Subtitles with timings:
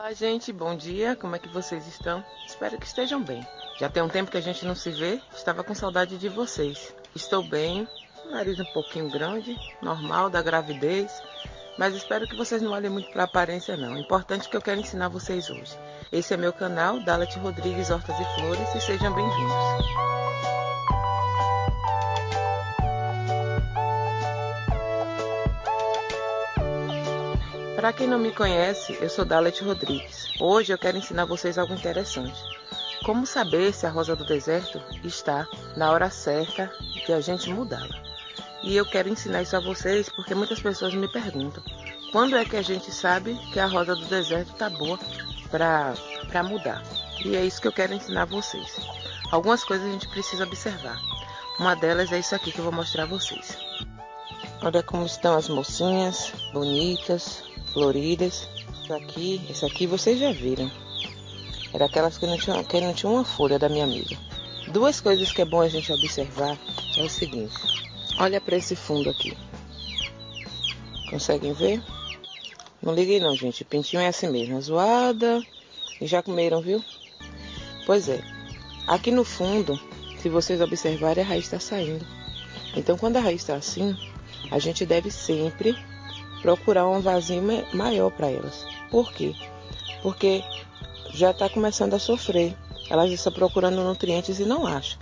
[0.00, 1.14] Olá, gente, bom dia.
[1.14, 2.24] Como é que vocês estão?
[2.46, 3.46] Espero que estejam bem.
[3.78, 6.94] Já tem um tempo que a gente não se vê, estava com saudade de vocês.
[7.14, 7.86] Estou bem,
[8.30, 11.12] nariz um pouquinho grande, normal da gravidez,
[11.78, 13.92] mas espero que vocês não olhem muito para a aparência não.
[13.92, 15.78] O importante é que eu quero ensinar vocês hoje.
[16.10, 19.99] Esse é meu canal, Dalet Rodrigues Hortas e Flores, e sejam bem-vindos.
[27.80, 30.28] Para quem não me conhece, eu sou Dalet Rodrigues.
[30.38, 32.38] Hoje eu quero ensinar vocês algo interessante.
[33.06, 35.48] Como saber se a rosa do deserto está
[35.78, 36.70] na hora certa
[37.06, 38.02] de a gente mudá-la?
[38.62, 41.62] E eu quero ensinar isso a vocês porque muitas pessoas me perguntam:
[42.12, 44.98] quando é que a gente sabe que a rosa do deserto está boa
[45.50, 46.82] para mudar?
[47.24, 48.76] E é isso que eu quero ensinar a vocês.
[49.32, 51.00] Algumas coisas a gente precisa observar.
[51.58, 53.56] Uma delas é isso aqui que eu vou mostrar a vocês.
[54.60, 58.48] Olha como estão as mocinhas, bonitas, floridas.
[58.82, 60.70] Isso aqui, isso aqui vocês já viram.
[61.72, 64.16] Era aquelas que não tinham, que não tinham uma folha da minha amiga.
[64.72, 66.58] Duas coisas que é bom a gente observar
[66.96, 67.54] é o seguinte.
[68.18, 69.36] Olha para esse fundo aqui.
[71.08, 71.82] Conseguem ver?
[72.82, 73.64] Não liguei não, gente.
[73.64, 74.60] Pintinho é assim mesmo.
[74.60, 75.42] Zoada.
[76.00, 76.82] E já comeram, viu?
[77.86, 78.22] Pois é.
[78.86, 79.78] Aqui no fundo,
[80.18, 82.06] se vocês observarem, a raiz está saindo.
[82.76, 83.96] Então, quando a raiz está assim,
[84.50, 85.76] a gente deve sempre
[86.42, 88.66] procurar um vasinho maior para elas.
[88.90, 89.34] Por quê?
[90.02, 90.42] Porque
[91.12, 92.56] já está começando a sofrer.
[92.88, 94.98] Elas estão procurando nutrientes e não acham.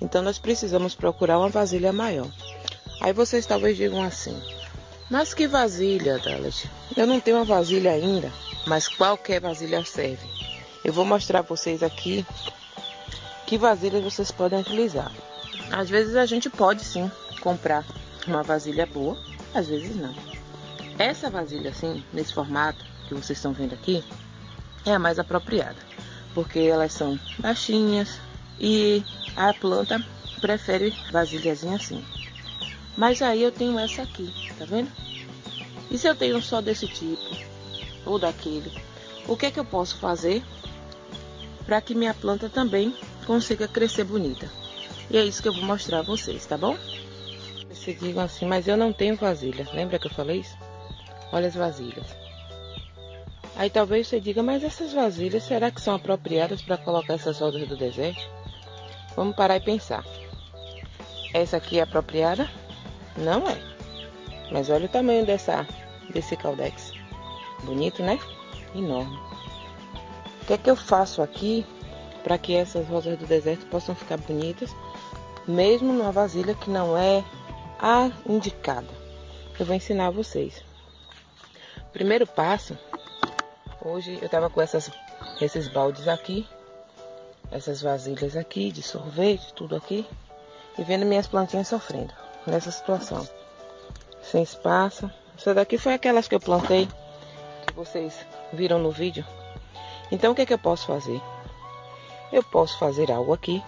[0.00, 2.28] Então nós precisamos procurar uma vasilha maior.
[3.00, 4.38] Aí vocês talvez digam assim:
[5.10, 6.70] Mas que vasilha, Dalet?
[6.96, 8.30] Eu não tenho uma vasilha ainda,
[8.66, 10.28] mas qualquer vasilha serve.
[10.84, 12.26] Eu vou mostrar para vocês aqui
[13.46, 15.10] que vasilhas vocês podem utilizar.
[15.70, 17.84] Às vezes a gente pode sim comprar
[18.26, 19.16] uma vasilha boa,
[19.54, 20.14] às vezes não.
[21.00, 24.04] Essa vasilha assim, nesse formato que vocês estão vendo aqui,
[24.84, 25.78] é a mais apropriada,
[26.34, 28.20] porque elas são baixinhas
[28.60, 29.02] e
[29.34, 29.98] a planta
[30.42, 32.04] prefere vasilhazinha assim.
[32.98, 34.92] Mas aí eu tenho essa aqui, tá vendo?
[35.90, 37.34] E se eu tenho só desse tipo
[38.04, 38.70] ou daquele,
[39.26, 40.44] o que é que eu posso fazer
[41.64, 42.94] para que minha planta também
[43.26, 44.50] consiga crescer bonita?
[45.10, 46.76] E é isso que eu vou mostrar a vocês, tá bom?
[47.70, 49.66] Vocês digam assim, mas eu não tenho vasilha.
[49.72, 50.69] Lembra que eu falei isso?
[51.32, 52.06] Olha as vasilhas.
[53.56, 57.68] Aí talvez você diga, mas essas vasilhas, será que são apropriadas para colocar essas rodas
[57.68, 58.26] do deserto?
[59.14, 60.04] Vamos parar e pensar.
[61.34, 62.48] Essa aqui é apropriada?
[63.16, 63.56] Não é.
[64.50, 65.66] Mas olha o tamanho dessa,
[66.12, 66.92] desse caldex.
[67.62, 68.18] Bonito, né?
[68.74, 69.16] Enorme.
[70.42, 71.64] O que é que eu faço aqui
[72.24, 74.74] para que essas rosas do deserto possam ficar bonitas,
[75.46, 77.22] mesmo numa vasilha que não é
[77.78, 78.88] a indicada?
[79.58, 80.69] Eu vou ensinar vocês.
[81.92, 82.78] Primeiro passo,
[83.84, 84.90] hoje eu tava com essas,
[85.40, 86.48] esses baldes aqui,
[87.50, 90.06] essas vasilhas aqui de sorvete, tudo aqui,
[90.78, 92.14] e vendo minhas plantinhas sofrendo
[92.46, 93.28] nessa situação.
[94.22, 95.10] Sem espaço.
[95.36, 96.88] Essa daqui foi aquelas que eu plantei,
[97.66, 99.26] que vocês viram no vídeo.
[100.12, 101.20] Então o que, é que eu posso fazer?
[102.32, 103.60] Eu posso fazer algo aqui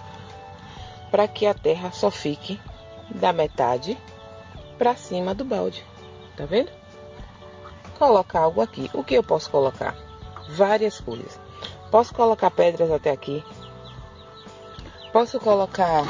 [1.11, 2.61] para que a terra só fique
[3.11, 3.99] da metade
[4.79, 5.85] para cima do balde.
[6.37, 6.82] Tá vendo?
[8.03, 8.91] Colocar algo aqui.
[8.93, 9.95] O que eu posso colocar?
[10.49, 11.39] Várias coisas.
[11.89, 13.45] Posso colocar pedras até aqui.
[15.13, 16.03] Posso colocar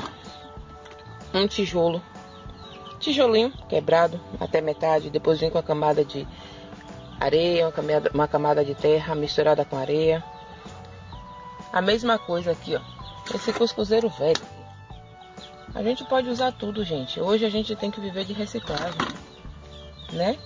[1.34, 2.00] um tijolo.
[2.98, 5.10] Tijolinho quebrado até metade.
[5.10, 6.26] Depois vem com a camada de
[7.20, 7.70] areia,
[8.14, 10.24] uma camada, de terra misturada com areia.
[11.70, 12.80] A mesma coisa aqui, ó.
[13.34, 14.40] Esse cuscuzeiro velho.
[15.74, 17.20] A gente pode usar tudo, gente.
[17.20, 18.98] Hoje a gente tem que viver de reciclagem,
[20.10, 20.38] né?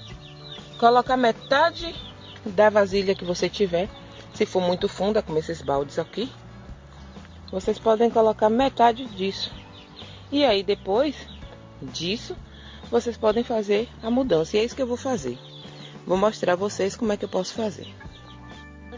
[0.78, 1.94] Colocar metade
[2.44, 3.88] da vasilha que você tiver.
[4.34, 6.30] Se for muito funda, como esses baldes aqui,
[7.50, 9.50] vocês podem colocar metade disso.
[10.30, 11.16] E aí depois
[11.80, 12.36] disso,
[12.90, 14.56] vocês podem fazer a mudança.
[14.56, 15.38] E é isso que eu vou fazer.
[16.06, 17.86] Vou mostrar a vocês como é que eu posso fazer.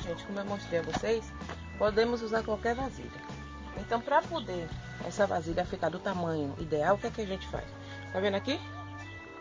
[0.01, 1.33] Gente, como eu mostrei a vocês,
[1.79, 3.39] podemos usar qualquer vasilha.
[3.79, 4.69] Então, para poder
[5.07, 7.65] essa vasilha ficar do tamanho ideal, o que é que a gente faz?
[8.13, 8.59] Tá vendo aqui?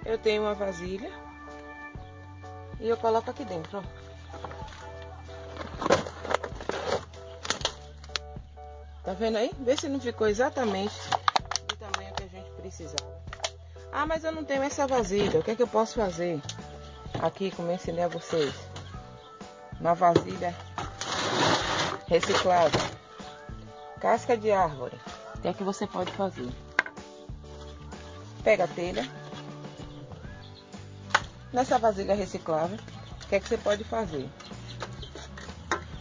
[0.05, 1.11] Eu tenho uma vasilha
[2.79, 4.07] e eu coloco aqui dentro, ó.
[9.03, 9.51] Tá vendo aí?
[9.59, 10.93] Vê se não ficou exatamente
[11.67, 13.17] do tamanho que a gente precisava.
[13.91, 15.39] Ah, mas eu não tenho essa vasilha.
[15.39, 16.41] O que é que eu posso fazer?
[17.21, 18.53] Aqui, como eu ensinei a vocês.
[19.79, 20.53] Uma vasilha
[22.07, 22.81] reciclável.
[24.01, 24.99] Casca de árvore.
[25.35, 26.49] O que é que você pode fazer?
[28.43, 29.09] Pega a telha,
[31.51, 32.77] Nessa vasilha reciclável,
[33.23, 34.27] o que é que você pode fazer?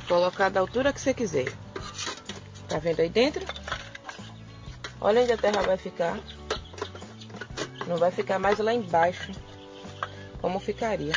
[0.09, 1.47] Colocar da altura que você quiser.
[2.69, 3.45] Tá vendo aí dentro?
[5.01, 6.19] Olha onde a terra vai ficar.
[7.87, 9.31] Não vai ficar mais lá embaixo,
[10.41, 11.13] como ficaria.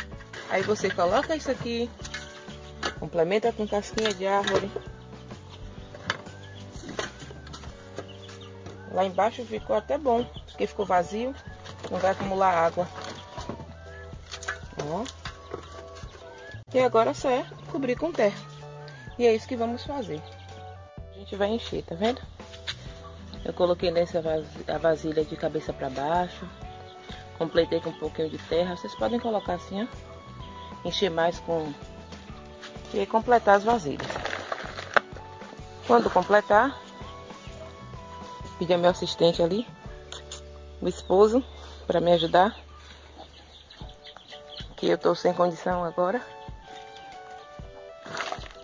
[0.48, 1.90] Aí você coloca isso aqui,
[3.00, 4.70] complementa com casquinha de árvore.
[8.92, 11.34] Lá embaixo ficou até bom, porque ficou vazio,
[11.90, 12.86] não vai acumular água.
[14.78, 15.04] Ó.
[16.72, 18.38] E agora só é cobrir com terra.
[19.18, 20.22] E é isso que vamos fazer.
[21.10, 22.20] A gente vai encher, tá vendo?
[23.44, 24.22] Eu coloquei nessa
[24.68, 26.48] a vasilha de cabeça para baixo.
[27.38, 28.76] Completei com um pouquinho de terra.
[28.76, 30.88] Vocês podem colocar assim, ó.
[30.88, 31.72] Encher mais com...
[32.92, 34.06] E completar as vasilhas.
[35.86, 36.78] Quando completar,
[38.58, 39.66] pedir ao meu assistente ali,
[40.80, 41.42] o esposo,
[41.86, 42.56] para me ajudar.
[44.80, 46.22] Que eu tô sem condição agora.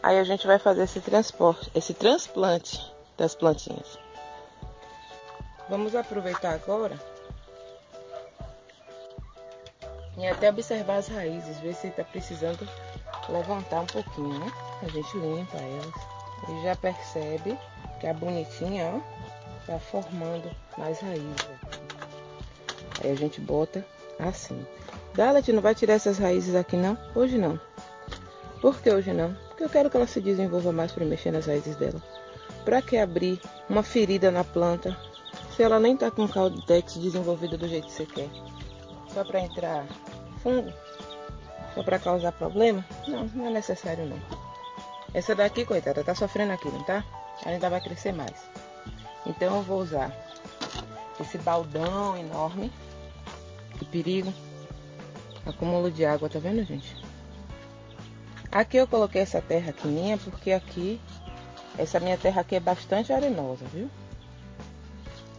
[0.03, 2.81] Aí a gente vai fazer esse transporte, esse transplante
[3.19, 3.99] das plantinhas.
[5.69, 6.99] Vamos aproveitar agora
[10.17, 12.67] e até observar as raízes, ver se está precisando
[13.29, 14.51] levantar um pouquinho, né?
[14.83, 15.95] A gente limpa elas
[16.49, 17.59] e já percebe
[18.01, 21.47] que a bonitinha, ó, tá formando mais raízes.
[23.05, 23.85] Aí a gente bota
[24.19, 24.67] assim.
[25.15, 26.97] Dalet não vai tirar essas raízes aqui não?
[27.15, 27.61] Hoje não.
[28.61, 29.35] Por que hoje não?
[29.49, 32.03] Porque eu quero que ela se desenvolva mais para mexer nas raízes dela.
[32.65, 34.97] Para que abrir uma ferida na planta
[35.55, 38.29] se ela nem tá com o caldex desenvolvido do jeito que você quer?
[39.13, 39.87] Só para entrar
[40.43, 40.73] fungo?
[41.75, 42.85] Só para causar problema?
[43.07, 44.21] Não, não é necessário não.
[45.15, 47.05] Essa daqui, coitada, tá sofrendo aqui, não tá?
[47.43, 48.35] Ela ainda vai crescer mais.
[49.25, 50.13] Então eu vou usar
[51.21, 52.71] esse baldão enorme.
[53.97, 54.31] Perigo.
[55.47, 56.95] Acúmulo de água, tá vendo, gente?
[58.53, 61.01] Aqui eu coloquei essa terra aqui minha, porque aqui,
[61.79, 63.89] essa minha terra aqui é bastante arenosa, viu?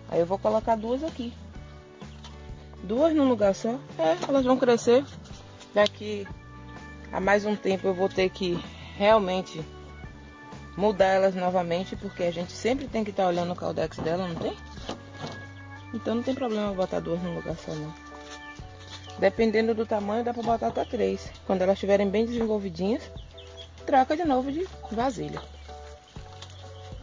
[0.10, 1.32] Aí eu vou colocar duas aqui.
[2.82, 3.78] Duas num lugar só.
[4.00, 5.06] É, elas vão crescer.
[5.76, 6.28] Daqui
[7.12, 8.60] a mais um tempo eu vou ter que
[8.96, 9.64] realmente
[10.76, 14.28] mudar elas novamente, porque a gente sempre tem que estar tá olhando o caldex dela,
[14.28, 14.58] não tem?
[15.94, 18.08] Então não tem problema botar duas num lugar só não.
[19.20, 21.32] Dependendo do tamanho, dá para botar até três.
[21.46, 23.10] Quando elas estiverem bem desenvolvidinhas,
[23.86, 25.42] troca de novo de vasilha.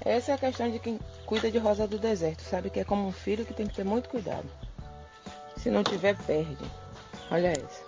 [0.05, 2.43] Essa é a questão de quem cuida de rosa do deserto.
[2.43, 4.49] Sabe que é como um filho que tem que ter muito cuidado.
[5.57, 6.65] Se não tiver, perde.
[7.31, 7.83] Olha essa.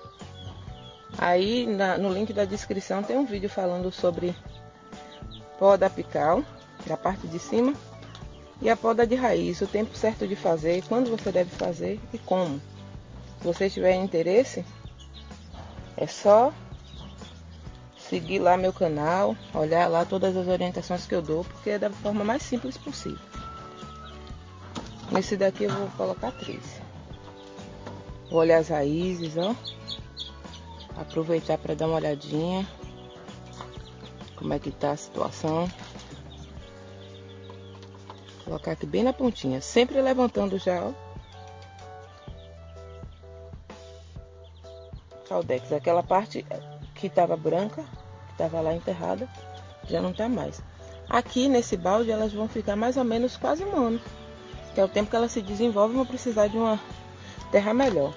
[1.19, 4.35] Aí na, no link da descrição tem um vídeo falando sobre
[5.59, 6.43] poda apical,
[6.83, 7.75] que é parte de cima,
[8.61, 12.19] e a poda de raiz, o tempo certo de fazer, quando você deve fazer e
[12.19, 12.61] como.
[13.47, 14.65] Se você tiver interesse,
[15.97, 16.53] é só
[17.97, 21.89] seguir lá meu canal, olhar lá todas as orientações que eu dou, porque é da
[21.89, 23.21] forma mais simples possível.
[25.13, 26.83] Nesse daqui eu vou colocar três.
[28.29, 29.55] Vou olhar as raízes, ó.
[31.01, 32.67] Aproveitar para dar uma olhadinha.
[34.35, 35.71] Como é que tá a situação.
[38.45, 39.61] Colocar aqui bem na pontinha.
[39.61, 41.06] Sempre levantando já, ó.
[45.29, 45.73] Caldex.
[45.73, 46.45] Aquela parte
[46.95, 47.83] que estava branca,
[48.27, 49.29] que estava lá enterrada,
[49.89, 50.61] já não está mais.
[51.09, 54.01] Aqui nesse balde elas vão ficar mais ou menos quase um ano,
[54.75, 56.81] que é o tempo que elas se desenvolvem e vão precisar de uma
[57.53, 58.13] terra melhor.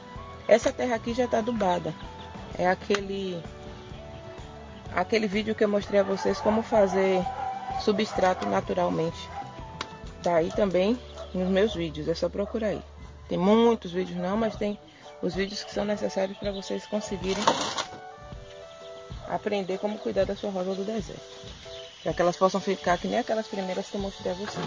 [0.48, 1.94] Essa terra aqui já está adubada.
[2.58, 3.42] É aquele
[4.96, 7.24] aquele vídeo que eu mostrei a vocês como fazer
[7.82, 9.30] substrato naturalmente.
[10.24, 10.98] Tá aí também
[11.34, 12.82] nos meus vídeos, é só procurar aí.
[13.28, 14.80] Tem muitos vídeos não, mas tem
[15.22, 17.44] os vídeos que são necessários para vocês conseguirem
[19.28, 21.22] aprender como cuidar da sua rosa do deserto.
[22.04, 24.66] Para que elas possam ficar que nem aquelas primeiras que eu mostrei a vocês.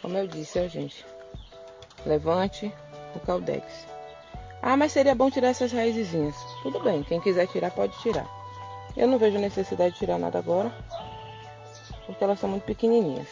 [0.00, 1.04] Como eu disse, ó, gente.
[2.06, 2.72] Levante
[3.14, 3.64] o caldex.
[4.62, 6.34] Ah, mas seria bom tirar essas raizinhas.
[6.62, 8.26] Tudo bem, quem quiser tirar, pode tirar.
[8.96, 10.72] Eu não vejo necessidade de tirar nada agora.
[12.06, 13.28] Porque elas são muito pequenininhas.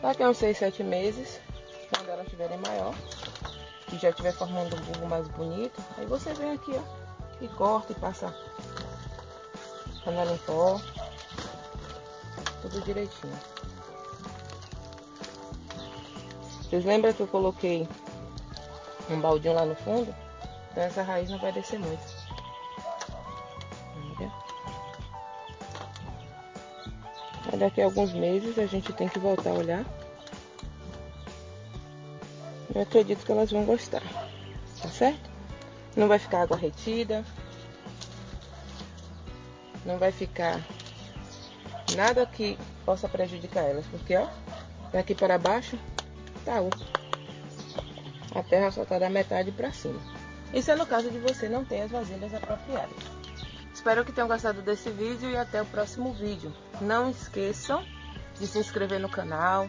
[0.00, 1.40] Daqui a uns 6, 7 meses,
[1.94, 2.94] quando elas estiverem maior,
[4.02, 7.02] já estiver formando um bulbo mais bonito, aí você vem aqui, ó
[7.42, 8.34] e corta e passa
[10.04, 10.80] panela em pó.
[12.62, 13.36] Tudo direitinho.
[16.62, 17.88] Vocês lembram que eu coloquei
[19.10, 20.14] um baldinho lá no fundo?
[20.70, 22.22] Então essa raiz não vai descer muito.
[27.58, 29.84] Daqui a alguns meses a gente tem que voltar a olhar.
[32.74, 34.02] Eu acredito que elas vão gostar.
[34.80, 35.30] Tá certo?
[35.96, 37.24] Não vai ficar água retida.
[39.84, 40.60] não vai ficar
[41.96, 44.28] nada que possa prejudicar elas, porque ó,
[44.92, 45.78] daqui para baixo
[46.44, 46.78] tá oco.
[48.34, 50.00] A terra só tá da metade para cima.
[50.54, 52.96] Isso é no caso de você não ter as vasilhas apropriadas.
[53.74, 56.52] Espero que tenham gostado desse vídeo e até o próximo vídeo.
[56.80, 57.84] Não esqueçam
[58.38, 59.68] de se inscrever no canal,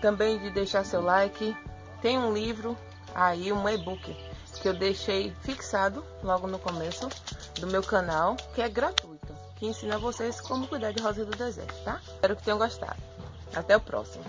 [0.00, 1.54] também de deixar seu like.
[2.00, 2.76] Tem um livro
[3.14, 4.16] aí, um e-book
[4.60, 7.08] que eu deixei fixado logo no começo
[7.60, 11.74] do meu canal, que é gratuito, que ensina vocês como cuidar de rosa do deserto,
[11.84, 12.00] tá?
[12.06, 13.00] Espero que tenham gostado.
[13.54, 14.24] Até o próximo.